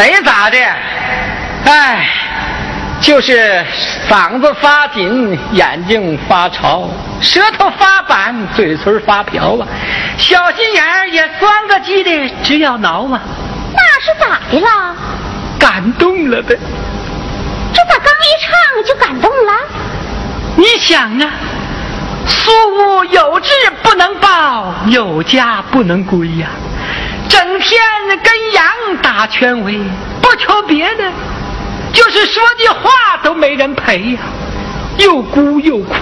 [0.00, 0.56] 没咋的，
[1.66, 2.08] 哎，
[3.02, 3.62] 就是
[4.08, 6.88] 嗓子发紧，眼睛发潮，
[7.20, 9.68] 舌头发板，嘴唇发瓢啊，
[10.16, 13.20] 小心眼儿也酸个鸡的，直要挠啊。
[13.74, 14.96] 那是咋的了？
[15.58, 16.56] 感动了呗。
[17.74, 19.52] 这咋刚一唱就感动了？
[20.56, 21.30] 你想啊，
[22.26, 23.50] 苏武有志
[23.82, 26.48] 不能报，有家不能归呀。
[27.30, 27.80] 整天
[28.22, 28.66] 跟羊
[29.00, 29.78] 打圈围，
[30.20, 31.04] 不求别的，
[31.92, 34.18] 就是说句话都没人陪呀，
[34.98, 35.94] 又孤又苦，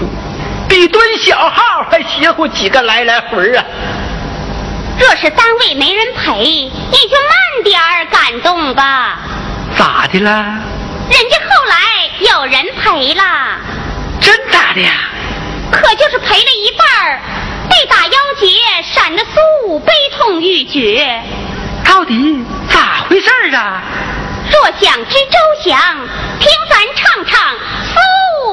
[0.67, 3.63] 比蹲小号还邪乎几个来来回啊！
[4.99, 9.19] 若是单位没人陪，你就慢点儿感动吧。
[9.77, 10.31] 咋的了？
[11.11, 11.77] 人家后来
[12.33, 13.23] 有人陪了。
[14.19, 14.91] 真咋的呀？
[15.71, 17.21] 可就是陪了一半儿。
[17.69, 18.47] 被打腰结，
[18.83, 21.21] 闪的苏武悲痛欲绝。
[21.85, 23.81] 到底咋回事啊？
[24.51, 25.79] 若想知周详，
[26.39, 28.48] 听咱唱唱苏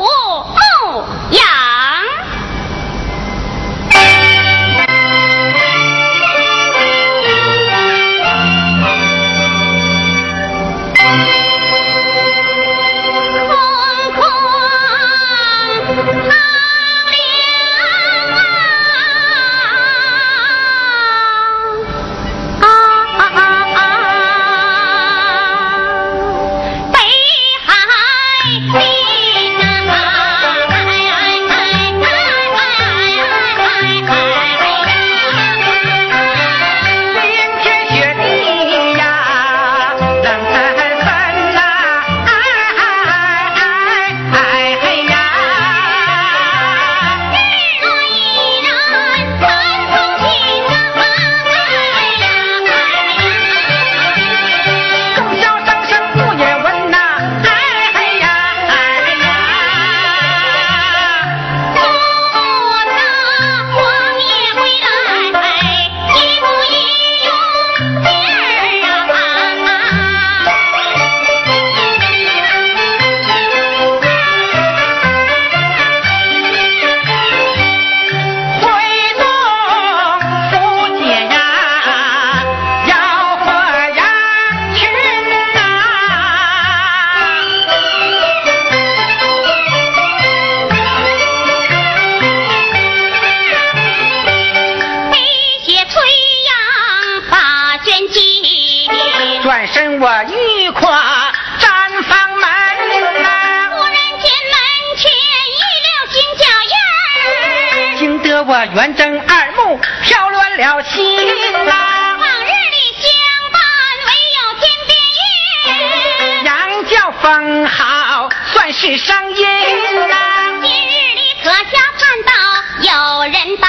[118.96, 120.16] 算是声音呐。
[120.62, 121.64] 今日里可下
[121.98, 122.32] 看到
[122.81, 122.90] 有
[123.25, 123.69] 人到，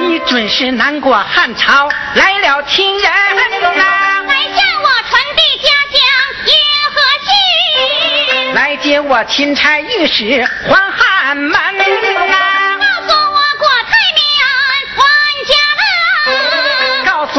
[0.00, 3.84] 你准是南国汉朝来了亲人呐。
[4.26, 5.98] 来向我传递家乡
[6.46, 6.52] 音
[6.94, 8.54] 和信？
[8.54, 12.36] 来接我钦差御史还汉门呐。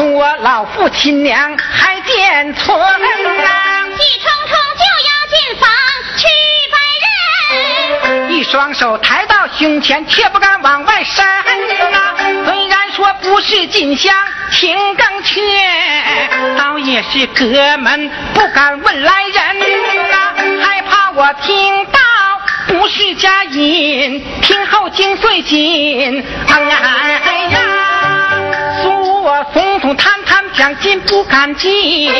[0.00, 3.67] 我老父亲娘还见村呐，
[8.38, 11.26] 一双手抬到胸前，却不敢往外伸
[11.90, 12.14] 呐。
[12.46, 14.14] 虽然说不是进香
[14.52, 15.40] 情更缺，
[16.56, 19.58] 倒也是哥们不敢问来人
[20.08, 21.98] 呐，害怕我听到
[22.68, 26.24] 不是佳音，听后惊碎心。
[26.46, 26.78] 哎呀！
[29.20, 32.12] 我松松坦坦，将进不敢进。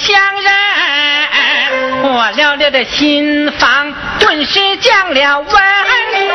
[0.00, 5.62] 相人，我了了的心房顿时降了温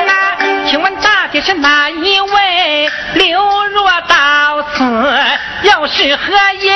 [0.08, 2.90] 啊，请问大姐是哪一位？
[3.16, 4.84] 流落到此
[5.64, 6.72] 又是何因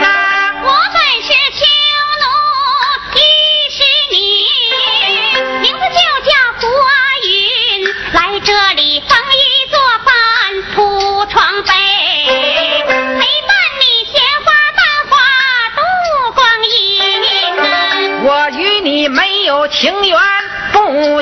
[0.00, 0.54] 啊？
[0.62, 1.32] 我本是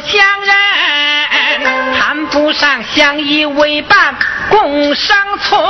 [0.07, 4.15] 相认，谈不上相依为伴
[4.51, 5.61] 共生存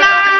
[0.00, 0.33] 呐。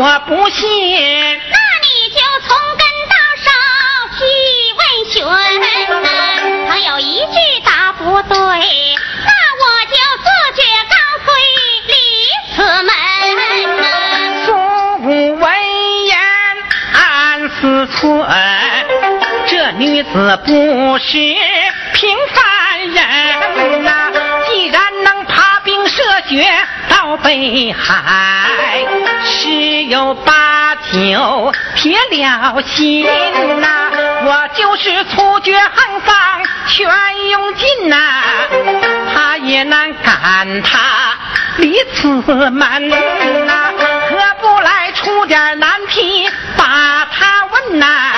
[0.00, 3.50] 我不信，那你就从根到梢
[4.16, 4.20] 细
[4.78, 5.18] 问询。
[6.68, 11.26] 朋友一句答不对，那我就自觉告退
[11.88, 11.92] 离
[12.54, 12.90] 此门。
[14.46, 14.48] 素
[15.02, 15.44] 无闻
[16.06, 16.16] 言
[16.94, 18.24] 暗思忖，
[19.48, 21.10] 这女子不是
[21.92, 22.38] 平凡
[22.88, 24.12] 人呐，
[24.46, 26.46] 既然能爬冰涉雪
[26.98, 28.50] 到北海。
[29.24, 33.06] 十有八九铁了心
[33.60, 33.88] 呐，
[34.26, 36.14] 我就是粗决横丧
[36.66, 36.88] 全
[37.30, 37.96] 用尽呐，
[39.14, 41.16] 他也难赶他
[41.58, 42.08] 离此
[42.50, 42.88] 门
[43.46, 43.72] 呐，
[44.10, 48.12] 何不来出点难题把他问呐？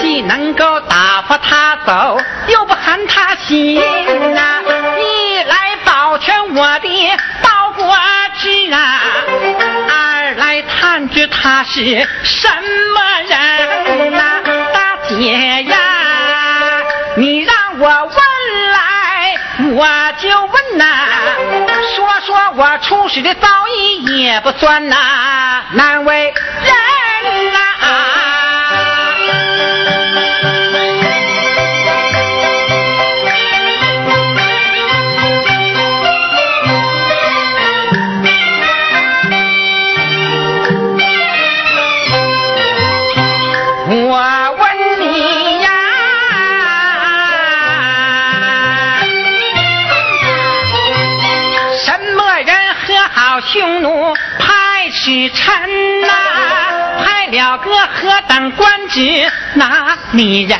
[0.00, 3.82] 既能够打发他走，又不寒他心
[4.32, 4.60] 呐，
[5.00, 6.88] 一来保全我的
[7.82, 7.96] 我
[8.38, 9.00] 知啊，
[9.88, 11.00] 二来探。
[11.10, 11.82] 知他是
[12.22, 12.48] 什
[12.94, 14.40] 么人呐，
[14.72, 15.76] 大姐呀？
[17.16, 18.14] 你让我问
[18.72, 19.34] 来，
[19.72, 20.84] 我就问呐。
[21.96, 26.32] 说说我出世的遭遇也不算呐，难为
[26.62, 28.29] 人呐。
[53.38, 56.08] 匈奴派使臣呐，
[57.04, 60.58] 派了个何等官职哪里人？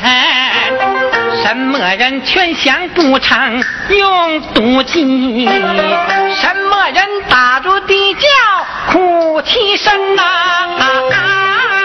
[1.43, 5.45] 什么人劝降不成用毒计？
[6.35, 8.27] 什么人打入地窖
[8.91, 10.23] 哭泣声呐？
[11.09, 11.80] 残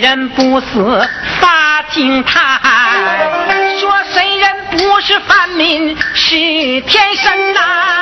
[0.00, 1.08] 人不死
[1.40, 2.58] 发惊叹？
[3.78, 6.36] 说谁人不是凡民是
[6.82, 7.99] 天神呐？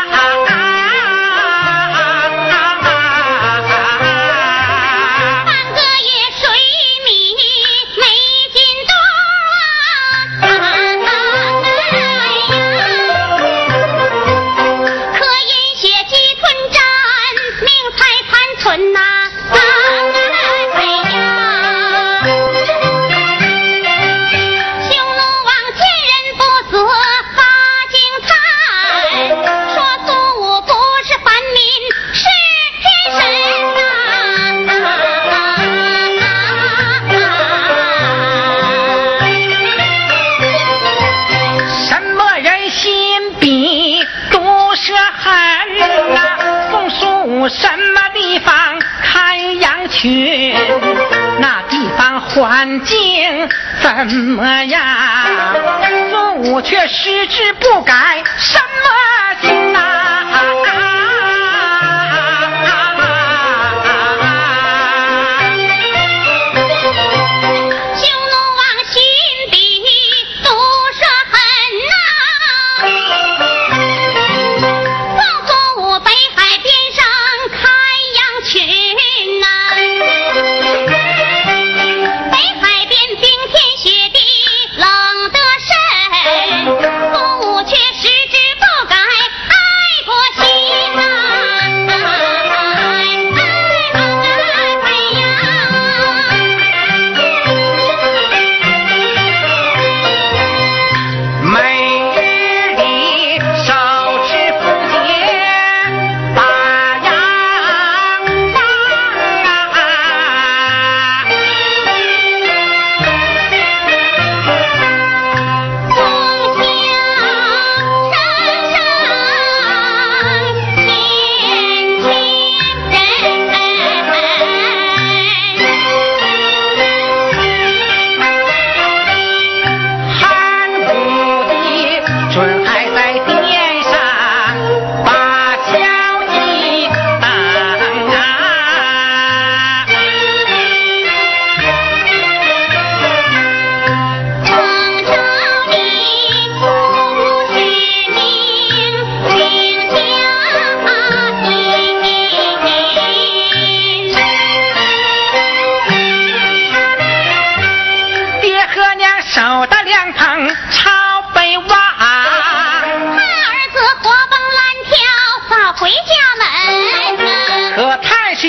[56.59, 59.28] 我却矢志不改，什么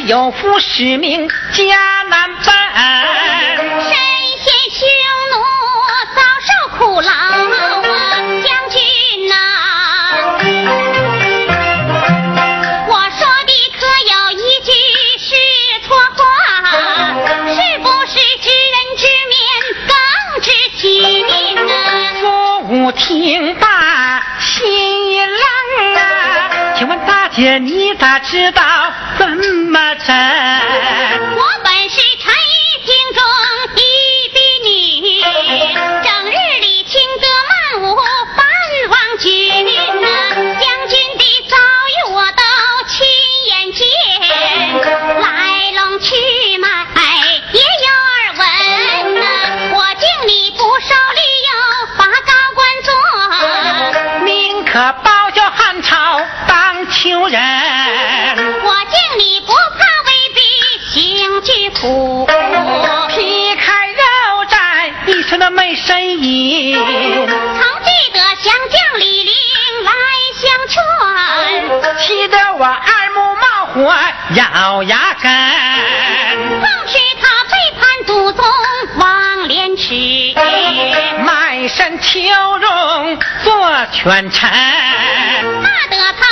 [0.10, 1.64] 有负使命家
[2.10, 2.52] 难奔。
[3.84, 3.94] 身
[4.40, 4.82] 陷匈
[5.30, 5.38] 奴
[6.16, 6.50] 遭受
[6.80, 7.14] 苦劳啊，
[8.44, 8.82] 将军
[9.30, 9.34] 呐、
[12.88, 14.72] 我说的可有一句
[15.20, 15.30] 是
[15.86, 16.26] 错话？
[17.54, 19.38] 是不是知人知面
[19.86, 19.94] 更
[20.42, 20.82] 知其
[21.24, 21.30] 名
[21.68, 21.72] 啊？
[22.20, 22.24] 父
[22.64, 23.64] 母听罢
[24.40, 25.38] 心一愣
[25.98, 26.02] 啊，
[26.76, 28.64] 请问大姐你咋知道
[29.20, 29.28] 这
[30.10, 30.39] casa.
[62.26, 64.02] 劈开肉
[64.50, 64.56] 绽，
[65.08, 66.78] 一身的美身影。
[66.78, 67.36] 曾
[67.84, 69.34] 记得降将李陵
[69.84, 69.92] 来
[70.36, 70.78] 相劝，
[71.98, 73.96] 气得我二目冒火，
[74.36, 75.32] 咬牙根。
[76.62, 78.46] 更是他背叛祖宗
[78.98, 79.94] 忘廉耻，
[81.26, 82.20] 卖身求
[82.58, 84.50] 荣做权臣，
[85.62, 86.26] 怕得他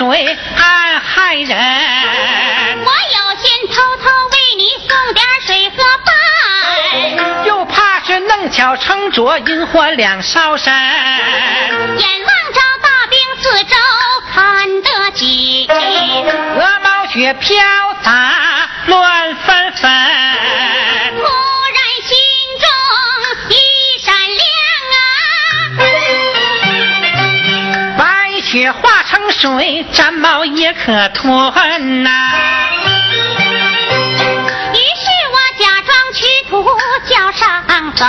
[0.00, 1.58] 水暗害人。
[1.58, 5.76] 我有心偷偷为你送点水和
[6.06, 6.08] 饭。
[7.44, 10.72] 又怕是弄巧成拙，引火两烧身。
[10.72, 13.76] 眼望着大兵四周
[14.32, 17.62] 看得紧，鹅毛雪飘
[18.02, 18.10] 洒
[18.86, 19.90] 乱纷纷。
[29.30, 32.10] 水，毡帽也可吞呐、
[34.72, 36.62] 于是我假装取土
[37.08, 38.04] 脚上走，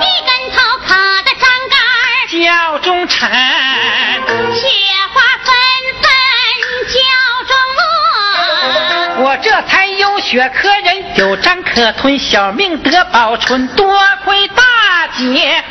[0.00, 4.66] 一根头卡在毡杆儿，脚中沉，雪
[5.12, 5.54] 花纷
[6.02, 6.04] 纷
[6.88, 6.94] 脚
[7.48, 7.82] 中落。
[9.24, 13.68] 我这才有血可忍，有毡可吞，小命得保存。
[13.68, 14.62] 多亏大
[15.16, 15.62] 姐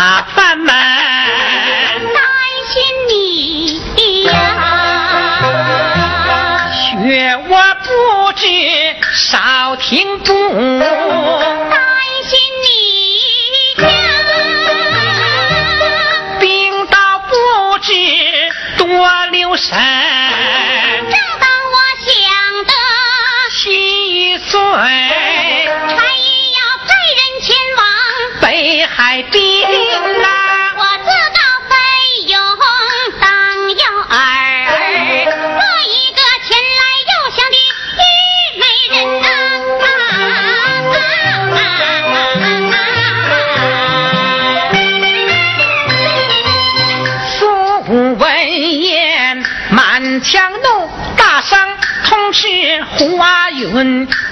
[0.00, 0.37] Ah.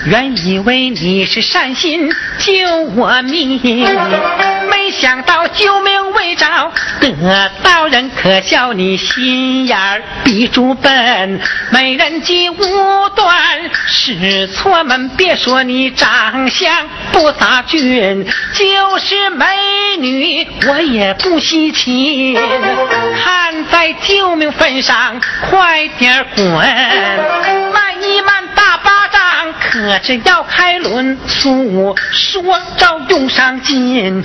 [0.07, 2.53] 原以为你是善心救
[2.97, 3.61] 我命，
[4.71, 6.47] 没想到救命未着，
[7.01, 13.37] 得道人可笑你心眼比猪笨，美人计无端
[13.87, 19.47] 使错门，别说你长相不咋俊，就是美
[19.99, 22.39] 女我也不稀奇，
[23.23, 27.56] 看在救命份上，快点滚！
[29.87, 34.23] 我只要开轮，数说招，用上劲。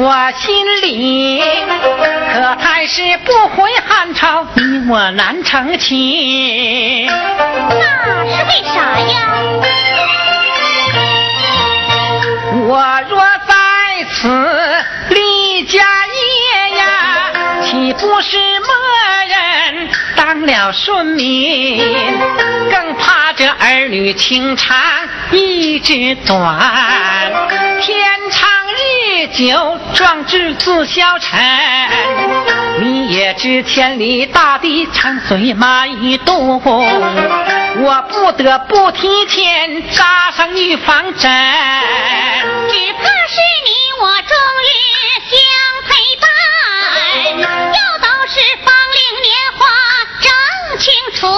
[0.00, 1.42] 我心里
[2.32, 7.06] 可还是不回汉朝，你我难成亲。
[7.06, 7.12] 那
[8.26, 9.12] 是为啥呀？
[12.66, 13.54] 我若在
[14.12, 14.28] 此
[15.10, 15.84] 立家，
[17.68, 18.68] 岂不是默
[19.28, 21.78] 认当了顺民？
[22.70, 24.74] 更怕这儿女情长
[25.32, 26.58] 一直短，
[27.82, 29.26] 天长日。
[29.34, 31.38] 久壮志自消沉，
[32.80, 41.30] 你也知千里大地长随马一动，我不得不提前扎上预防针。
[42.70, 44.32] 只怕是你我终
[44.64, 44.68] 日
[51.18, 51.28] 春。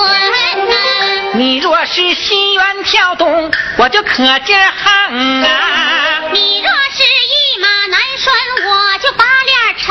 [1.35, 6.23] 你若是心猿跳动，我就可劲横啊。
[6.33, 8.33] 你若是一马难拴
[8.66, 9.88] 我就把脸沉。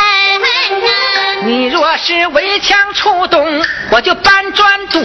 [1.48, 5.00] 你若是围墙出动，我就搬砖堵。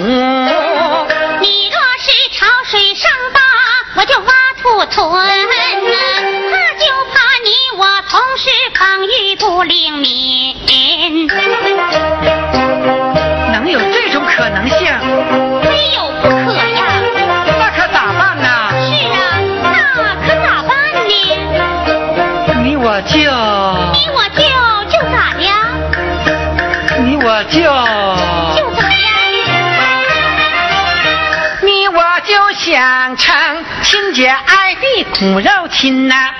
[35.18, 36.34] 骨肉亲呐。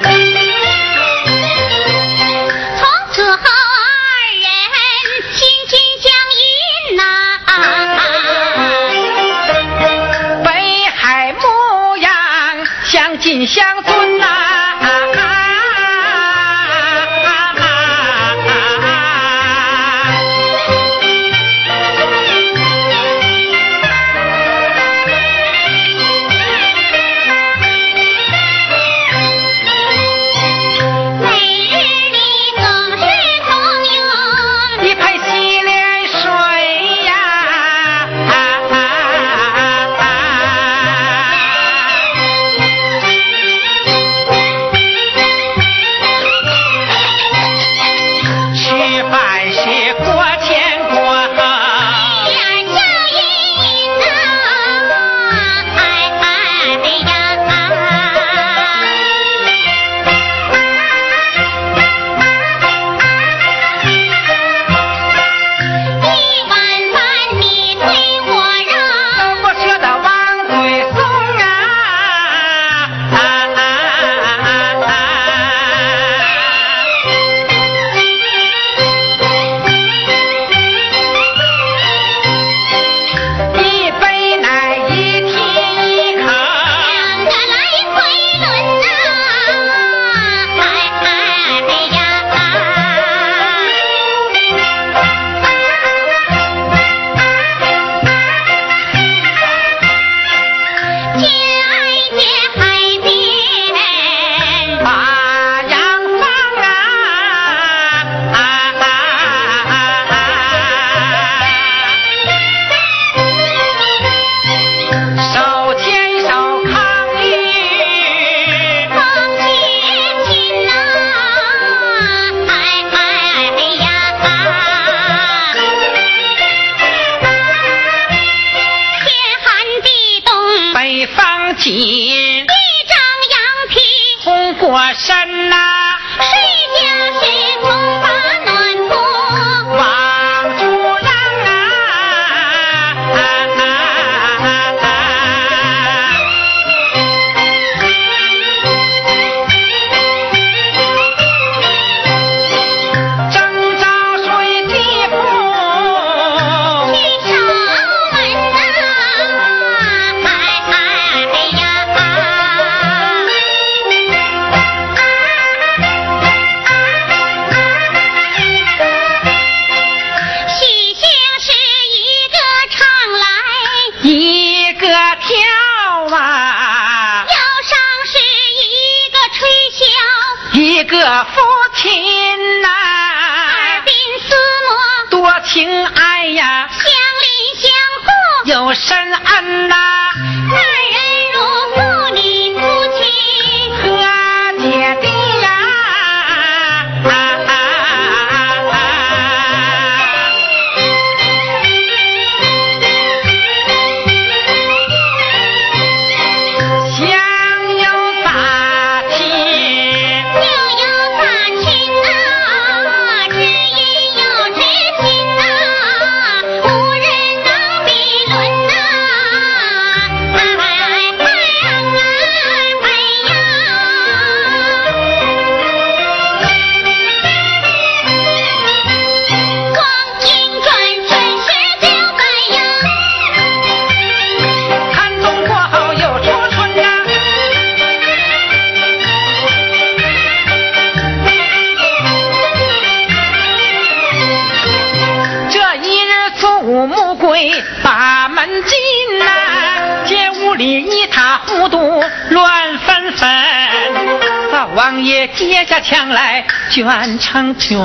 [257.35, 257.77] 成圈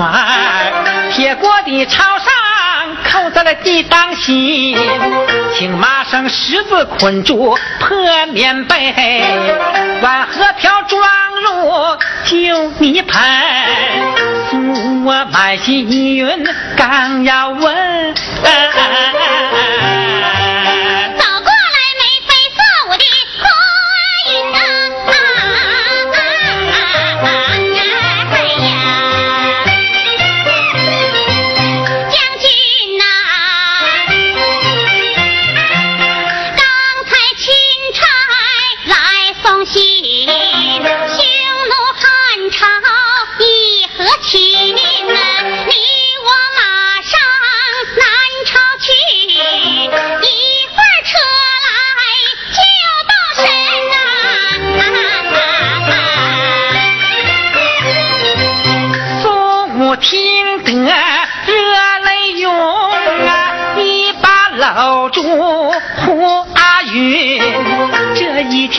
[1.11, 2.31] 铁锅底朝上
[3.03, 4.77] 扣在了地当心
[5.55, 8.93] 请麻绳十字捆住破棉被
[10.03, 11.01] 碗和瓢装
[11.41, 13.19] 入旧泥盆。
[14.51, 16.29] 送我满心疑云
[16.77, 18.13] 刚要问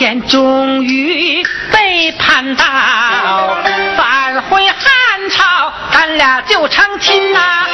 [0.01, 2.65] 天终于背叛到，
[3.95, 7.67] 返回汉朝，咱俩就成亲呐、啊。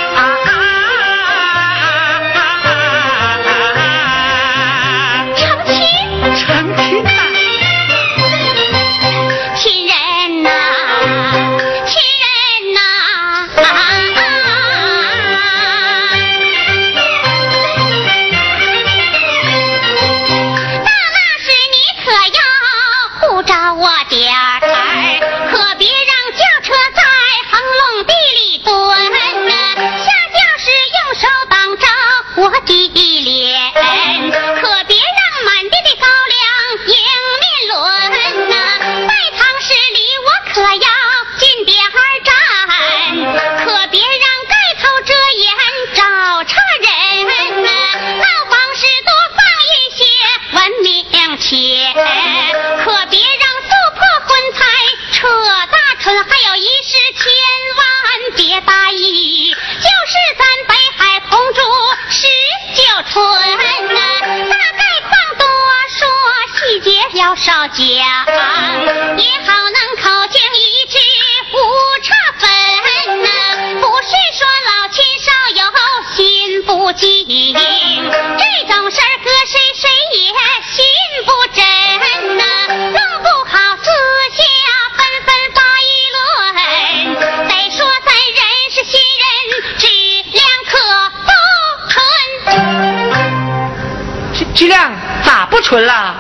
[94.53, 94.91] 季亮
[95.23, 96.15] 咋不纯了？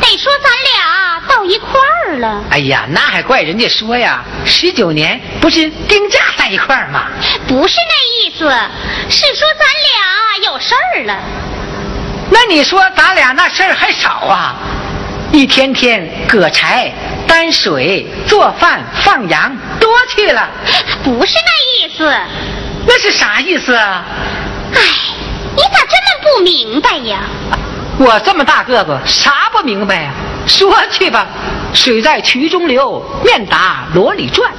[0.00, 2.42] 得说咱俩到一块儿了。
[2.50, 7.06] 哎呀，那还怪人家说呀，十九年不是定价在一块儿吗？
[7.46, 8.44] 不是那意思，
[9.08, 11.18] 是说咱俩有事儿了。
[12.30, 14.56] 那你说咱俩那事儿还少啊？
[15.32, 16.92] 一天天割柴、
[17.26, 20.48] 担水、做饭、放羊，多去了。
[21.04, 22.12] 不是那意思。
[22.86, 24.04] 那是啥意思啊？
[24.74, 24.80] 哎，
[25.54, 27.20] 你咋这么不明白呀？
[28.00, 30.10] 我这么大个子，啥不明白呀？
[30.46, 31.26] 说去吧，
[31.74, 34.50] 水在渠中流，面打箩里转。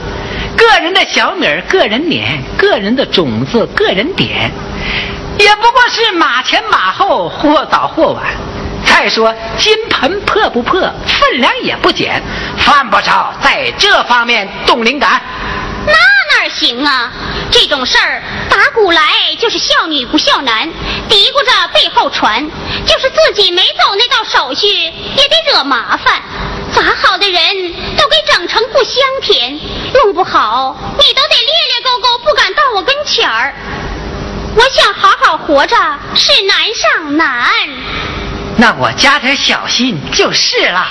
[0.55, 4.51] 个人的小米儿，个人碾；个人的种子，个人点。
[5.39, 8.23] 也不过是马前马后，或早或晚。
[8.85, 12.21] 再说金盆破不破，分量也不减，
[12.57, 15.19] 犯不着在这方面动灵感。
[15.87, 15.93] 那
[16.39, 17.11] 哪行啊？
[17.51, 19.01] 这种事儿打古来
[19.39, 20.69] 就是孝女不孝男，
[21.09, 22.49] 嘀咕着背后传，
[22.85, 24.91] 就是自己没走那道手续，也
[25.27, 26.21] 得惹麻烦。
[26.73, 27.41] 咋好的人
[27.97, 29.59] 都给整成不香甜，
[29.93, 33.53] 弄不好你都得咧咧勾勾，不敢到我跟前儿。
[34.55, 35.75] 我想好好活着
[36.15, 37.51] 是难上难，
[38.57, 40.87] 那我加点小心就是了。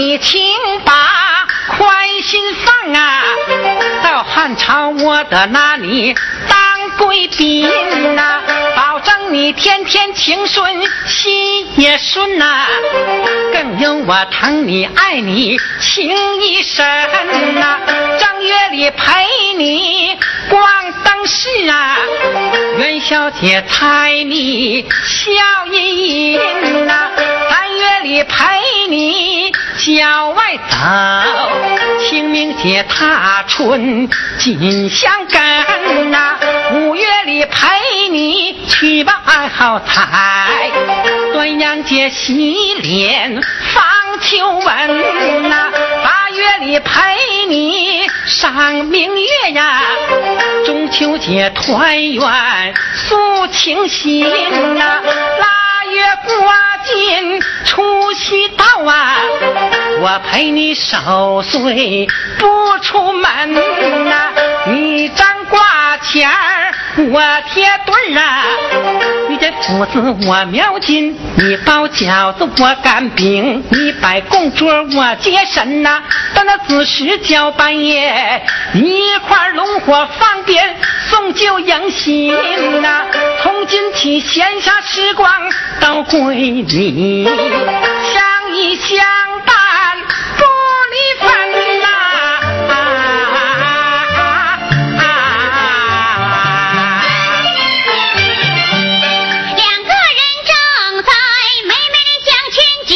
[0.00, 0.40] 你请
[0.82, 3.22] 把宽心放啊，
[4.02, 6.16] 到汉朝我的那里
[6.48, 7.68] 当贵宾
[8.16, 8.40] 呐，
[8.74, 10.66] 保证你天天情顺
[11.06, 12.66] 心也顺呐，
[13.52, 16.08] 更有我疼你爱你情
[16.40, 16.82] 意深
[17.56, 17.78] 呐，
[18.18, 19.26] 正月里陪
[19.58, 20.62] 你逛
[21.04, 21.96] 当时啊，
[22.78, 25.30] 元宵节猜你笑
[25.70, 27.10] 盈盈呐，
[27.48, 30.76] 三月里陪你郊外走，
[32.08, 34.08] 清明节踏春
[34.38, 36.36] 进香根呐，
[36.72, 39.12] 五月里陪你去把
[39.54, 40.70] 好彩，
[41.32, 43.40] 端阳节洗脸
[43.72, 43.82] 放
[44.20, 45.70] 秋纹呐，
[46.02, 49.80] 八月里陪你赏明月呀，
[50.66, 54.20] 中秋节团圆诉情心
[54.74, 55.00] 呐，
[55.38, 56.34] 腊月过
[56.84, 59.16] 尽除夕到啊，
[60.02, 62.06] 我陪你守岁
[62.38, 63.54] 不出门
[64.08, 64.30] 呐，
[64.66, 66.30] 你张挂钱
[66.96, 68.44] 我贴对儿啊，
[69.30, 76.02] 你这斧子我描金，你包饺子我擀饼，你摆供桌我接神呐，
[76.34, 78.42] 到那子时交半夜，
[78.74, 80.76] 一块龙火放鞭
[81.08, 82.34] 送酒迎新
[82.82, 83.06] 呐，
[83.40, 85.30] 从今起闲暇时光
[85.80, 88.98] 都归你，相依相
[89.46, 89.54] 伴
[90.36, 90.44] 不
[90.90, 91.30] 离分
[91.80, 91.86] 呐、
[99.54, 100.52] 两个人正
[101.04, 101.12] 在
[101.68, 102.90] 美美的相亲景。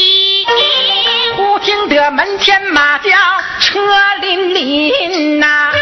[1.37, 3.11] 忽听得门前马叫
[3.61, 3.81] 车
[4.21, 5.73] 辚辚呐，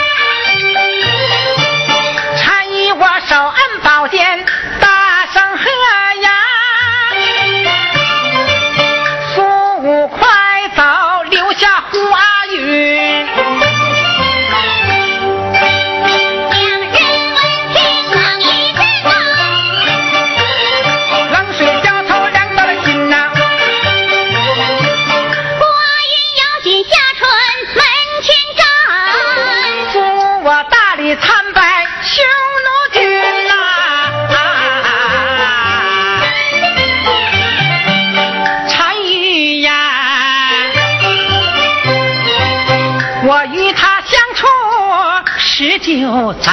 [45.62, 46.50] 十九载，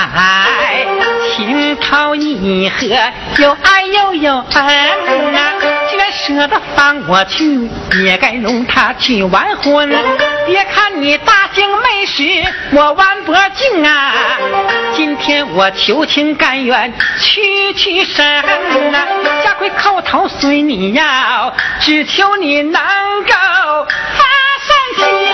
[1.36, 2.86] 情投意合，
[3.42, 5.54] 有爱又有恩呐、
[5.90, 7.68] 既然舍得放我去，
[8.06, 9.90] 也该容他去完婚。
[10.46, 12.24] 别看你大惊没时，
[12.72, 14.14] 我弯脖颈啊！
[14.96, 18.44] 今天我求情甘愿屈屈身
[18.92, 19.08] 呐、
[19.44, 22.80] 下回叩头随你要，只求你能
[23.24, 23.34] 够
[24.14, 24.24] 发
[24.62, 25.29] 善心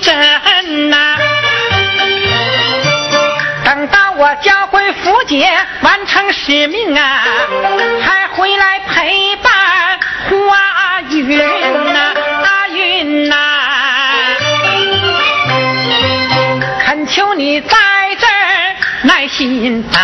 [0.00, 1.16] 真呐、
[3.64, 7.24] 等到我教会福姐完成使命啊，
[8.02, 9.52] 才回来陪伴
[10.28, 11.36] 花云
[11.92, 13.36] 呐、啊，云呐、
[16.84, 17.76] 恳求你在
[18.18, 20.00] 这儿耐心等，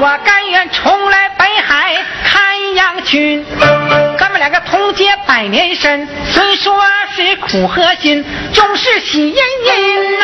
[0.00, 3.44] 我甘愿重来北海看羊群。
[4.50, 6.74] 那个同结百年身，虽说
[7.14, 8.24] 是苦和辛，
[8.54, 10.17] 总是喜盈盈。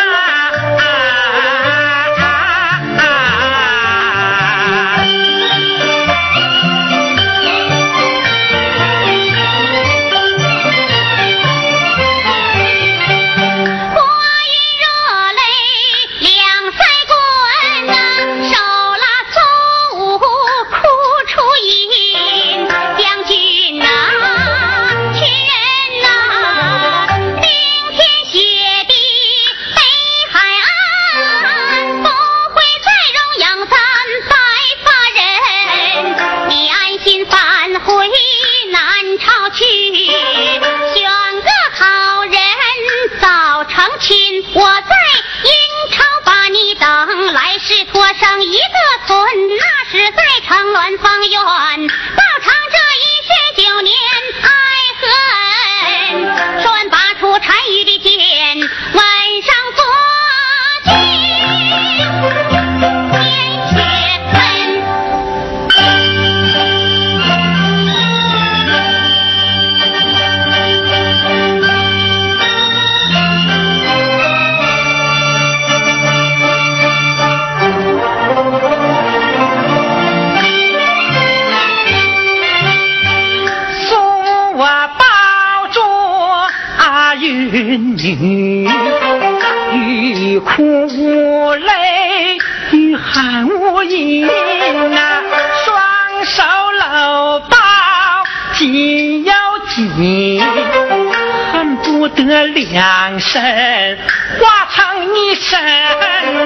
[103.34, 103.98] 身
[104.38, 105.58] 化成一身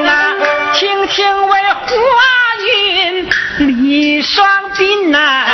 [0.05, 0.35] 呐，
[0.73, 1.93] 轻轻为花
[2.67, 3.29] 云
[3.59, 5.45] 理双鬓呐，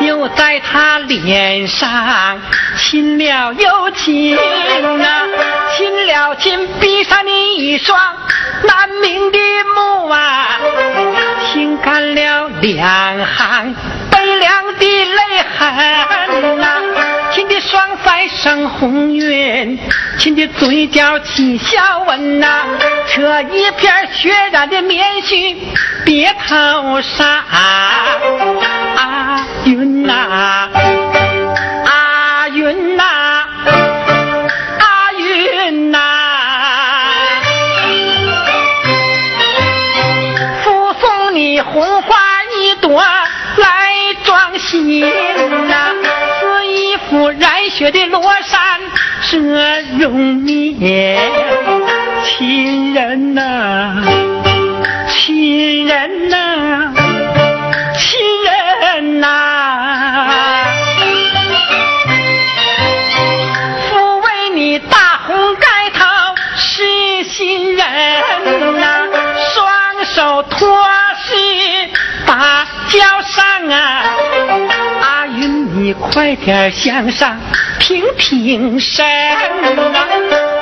[0.00, 2.40] 又在他脸上
[2.78, 5.28] 亲了又亲呐，
[5.76, 7.98] 亲了亲，闭上你一双
[8.62, 9.38] 难明的
[9.74, 10.58] 目啊，
[11.52, 13.74] 心干了两行
[14.10, 16.80] 悲凉的泪痕呐。
[17.32, 19.78] 亲的双腮生红晕，
[20.20, 22.66] 亲的嘴角起笑纹呐，
[23.08, 25.56] 扯一片血染的棉絮
[26.04, 30.68] 别头上，啊云呐，啊
[49.30, 49.38] 这
[49.96, 51.16] 容颜
[52.24, 54.19] 亲人呐。
[75.90, 77.36] 你快点向上
[77.80, 79.36] 平平身啊！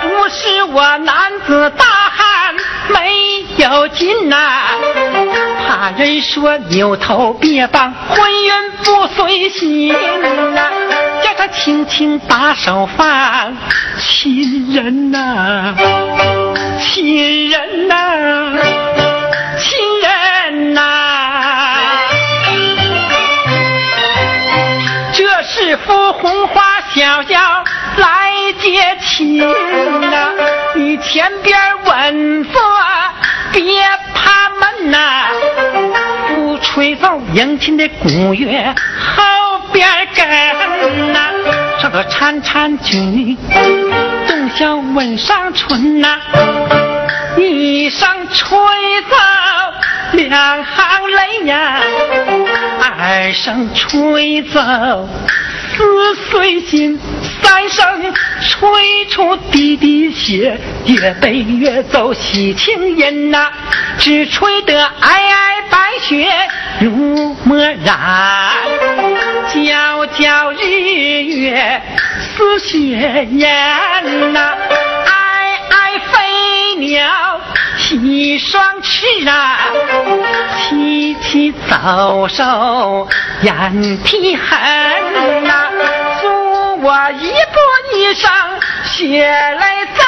[0.01, 1.15] 不是我男
[1.47, 2.55] 子大汉
[2.89, 4.71] 没有劲呐，
[5.69, 9.89] 怕人说扭头别棒，婚姻不随心
[10.55, 10.71] 呐。
[11.23, 13.55] 叫他轻轻把手放，
[14.01, 15.75] 亲人呐，
[16.81, 17.68] 亲人
[25.69, 27.39] 是副红花小轿
[27.99, 30.33] 来接亲呐，
[30.75, 32.59] 你前边稳坐，
[33.53, 33.83] 别
[34.15, 35.27] 怕闷呐。
[36.29, 38.75] 不吹奏迎亲的鼓乐，
[39.15, 41.21] 后边跟呐。
[41.83, 43.37] 上头搀搀举，
[44.27, 46.19] 动箫吻上唇呐。
[47.37, 48.49] 一声吹
[49.03, 49.17] 奏
[50.13, 51.79] 两行泪呀，
[52.81, 55.07] 二声吹奏。
[55.79, 56.99] 撕碎心，
[57.41, 63.49] 三声吹出滴滴血，越悲越走喜庆音呐，
[63.97, 66.27] 只吹得皑皑白雪
[66.81, 67.97] 如墨染，
[69.55, 71.83] 皎皎日月
[72.37, 74.57] 似雪烟呐，
[76.79, 77.41] 鸟
[77.91, 79.59] 一双翅啊，
[80.69, 83.09] 齐齐走兽
[83.43, 84.49] 眼皮狠
[85.45, 85.71] 呐，
[86.21, 88.31] 送我一步一声
[88.85, 90.05] 血泪走